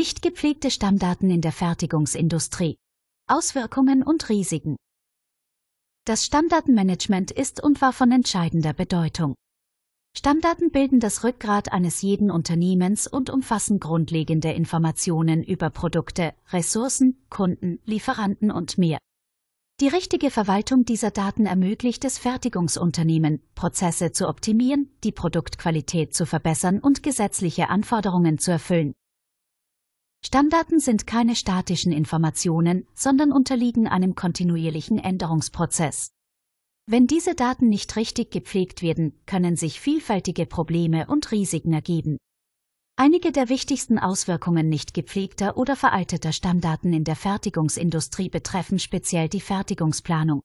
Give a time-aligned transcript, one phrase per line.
[0.00, 2.78] Nicht gepflegte Stammdaten in der Fertigungsindustrie.
[3.28, 4.76] Auswirkungen und Risiken.
[6.06, 9.34] Das Stammdatenmanagement ist und war von entscheidender Bedeutung.
[10.16, 17.78] Stammdaten bilden das Rückgrat eines jeden Unternehmens und umfassen grundlegende Informationen über Produkte, Ressourcen, Kunden,
[17.84, 18.96] Lieferanten und mehr.
[19.82, 26.78] Die richtige Verwaltung dieser Daten ermöglicht es Fertigungsunternehmen, Prozesse zu optimieren, die Produktqualität zu verbessern
[26.78, 28.94] und gesetzliche Anforderungen zu erfüllen.
[30.32, 36.12] Stammdaten sind keine statischen Informationen, sondern unterliegen einem kontinuierlichen Änderungsprozess.
[36.86, 42.16] Wenn diese Daten nicht richtig gepflegt werden, können sich vielfältige Probleme und Risiken ergeben.
[42.94, 49.40] Einige der wichtigsten Auswirkungen nicht gepflegter oder veralteter Stammdaten in der Fertigungsindustrie betreffen speziell die
[49.40, 50.42] Fertigungsplanung.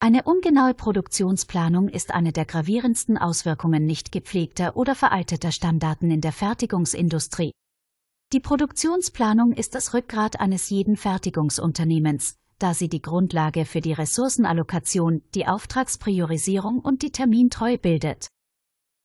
[0.00, 6.32] Eine ungenaue Produktionsplanung ist eine der gravierendsten Auswirkungen nicht gepflegter oder veralteter Stammdaten in der
[6.32, 7.52] Fertigungsindustrie.
[8.32, 15.22] Die Produktionsplanung ist das Rückgrat eines jeden Fertigungsunternehmens, da sie die Grundlage für die Ressourcenallokation,
[15.34, 18.28] die Auftragspriorisierung und die Termintreue bildet.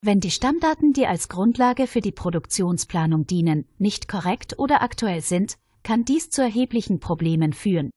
[0.04, 5.58] Wenn die Stammdaten, die als Grundlage für die Produktionsplanung dienen, nicht korrekt oder aktuell sind,
[5.82, 7.90] kann dies zu erheblichen Problemen führen.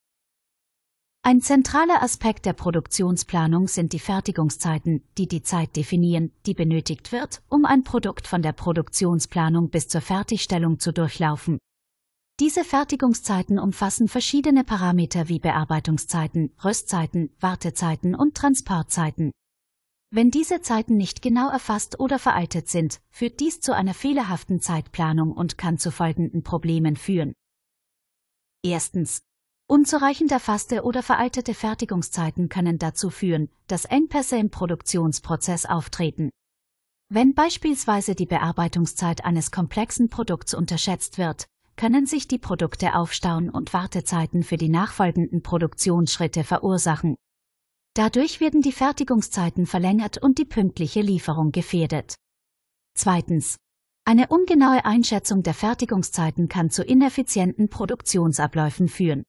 [1.23, 7.43] Ein zentraler Aspekt der Produktionsplanung sind die Fertigungszeiten, die die Zeit definieren, die benötigt wird,
[7.49, 11.59] um ein Produkt von der Produktionsplanung bis zur Fertigstellung zu durchlaufen.
[12.41, 19.33] Diese Fertigungszeiten umfassen verschiedene Parameter wie Bearbeitungszeiten, Rüstzeiten, Wartezeiten und Transportzeiten.
[20.11, 25.33] Wenn diese Zeiten nicht genau erfasst oder veraltet sind, führt dies zu einer fehlerhaften Zeitplanung
[25.33, 27.35] und kann zu folgenden Problemen führen.
[28.65, 29.28] Erstens.
[29.71, 36.31] Unzureichend erfasste oder veraltete Fertigungszeiten können dazu führen, dass Engpässe im Produktionsprozess auftreten.
[37.11, 41.45] Wenn beispielsweise die Bearbeitungszeit eines komplexen Produkts unterschätzt wird,
[41.77, 47.17] können sich die Produkte aufstauen und Wartezeiten für die nachfolgenden Produktionsschritte verursachen.
[47.95, 52.15] Dadurch werden die Fertigungszeiten verlängert und die pünktliche Lieferung gefährdet.
[52.95, 53.57] Zweitens.
[54.07, 59.25] Eine ungenaue Einschätzung der Fertigungszeiten kann zu ineffizienten Produktionsabläufen führen.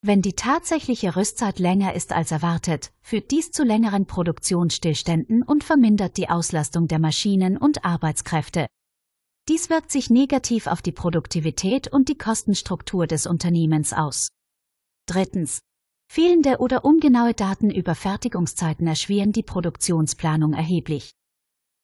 [0.00, 6.16] Wenn die tatsächliche Rüstzeit länger ist als erwartet, führt dies zu längeren Produktionsstillständen und vermindert
[6.16, 8.68] die Auslastung der Maschinen und Arbeitskräfte.
[9.48, 14.28] Dies wirkt sich negativ auf die Produktivität und die Kostenstruktur des Unternehmens aus.
[15.06, 15.60] Drittens.
[16.10, 21.12] Fehlende oder ungenaue Daten über Fertigungszeiten erschweren die Produktionsplanung erheblich.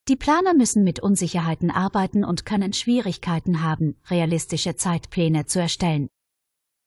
[0.08, 6.08] Die Planer müssen mit Unsicherheiten arbeiten und können Schwierigkeiten haben, realistische Zeitpläne zu erstellen.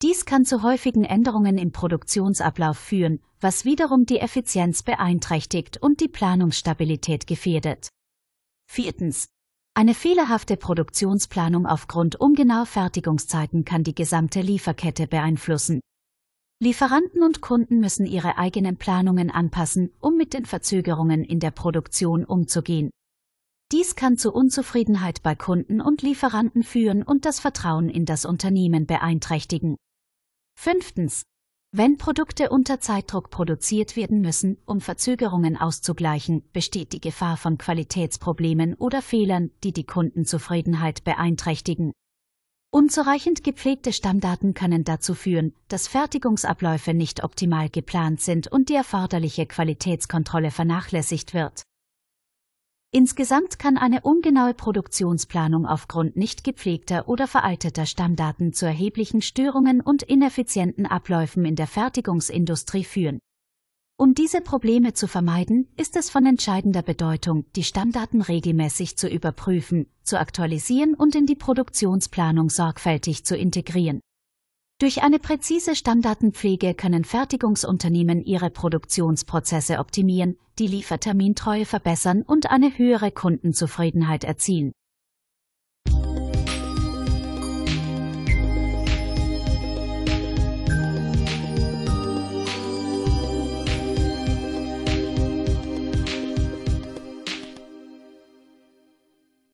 [0.03, 6.08] Dies kann zu häufigen Änderungen im Produktionsablauf führen, was wiederum die Effizienz beeinträchtigt und die
[6.08, 7.90] Planungsstabilität gefährdet.
[8.69, 9.28] Viertens.
[9.74, 15.81] Eine fehlerhafte Produktionsplanung aufgrund ungenauer Fertigungszeiten kann die gesamte Lieferkette beeinflussen.
[16.59, 22.24] Lieferanten und Kunden müssen ihre eigenen Planungen anpassen, um mit den Verzögerungen in der Produktion
[22.24, 22.91] umzugehen.
[23.72, 28.85] Dies kann zu Unzufriedenheit bei Kunden und Lieferanten führen und das Vertrauen in das Unternehmen
[28.85, 29.75] beeinträchtigen.
[30.59, 31.23] Fünftens.
[31.72, 38.73] Wenn Produkte unter Zeitdruck produziert werden müssen, um Verzögerungen auszugleichen, besteht die Gefahr von Qualitätsproblemen
[38.73, 41.94] oder Fehlern, die die Kundenzufriedenheit beeinträchtigen.
[42.69, 49.46] Unzureichend gepflegte Stammdaten können dazu führen, dass Fertigungsabläufe nicht optimal geplant sind und die erforderliche
[49.46, 51.63] Qualitätskontrolle vernachlässigt wird.
[52.92, 60.03] Insgesamt kann eine ungenaue Produktionsplanung aufgrund nicht gepflegter oder veralteter Stammdaten zu erheblichen Störungen und
[60.03, 63.20] ineffizienten Abläufen in der Fertigungsindustrie führen.
[64.00, 69.88] Um diese Probleme zu vermeiden, ist es von entscheidender Bedeutung, die Stammdaten regelmäßig zu überprüfen,
[70.03, 74.00] zu aktualisieren und in die Produktionsplanung sorgfältig zu integrieren.
[74.79, 83.12] Durch eine präzise Stammdatenpflege können Fertigungsunternehmen ihre Produktionsprozesse optimieren, die Liefertermintreue verbessern und eine höhere
[83.12, 84.72] Kundenzufriedenheit erzielen